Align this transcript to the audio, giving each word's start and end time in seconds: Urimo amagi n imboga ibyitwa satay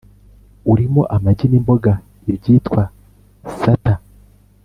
Urimo 0.71 1.01
amagi 1.15 1.45
n 1.51 1.53
imboga 1.59 1.91
ibyitwa 2.29 2.81
satay 3.59 3.99